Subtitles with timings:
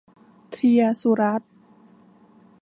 [0.51, 1.51] เธียรสุรัตน์